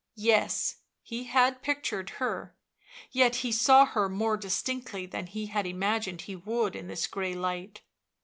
Yes— 0.23 0.77
he 1.03 1.25
had 1.25 1.61
pictured 1.61 2.09
her; 2.17 2.55
yet 3.11 3.35
he 3.35 3.51
saw 3.51 3.85
her 3.85 4.09
more 4.09 4.35
distinctly 4.35 5.05
than 5.05 5.27
he 5.27 5.45
had 5.45 5.67
imagined 5.67 6.21
he 6.21 6.35
would 6.35 6.75
in 6.75 6.87
this 6.87 7.05
grey 7.05 7.35
light. 7.35 7.81